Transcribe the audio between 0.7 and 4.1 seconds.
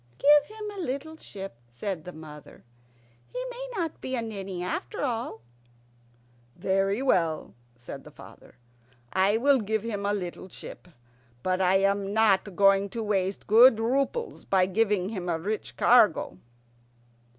a little ship," said the mother. "He may not